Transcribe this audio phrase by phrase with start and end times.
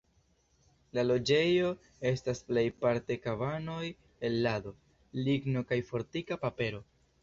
[0.97, 1.69] La loĝejoj
[2.13, 4.77] estas plejparte kabanoj el lado,
[5.31, 6.87] ligno kaj fortika papero.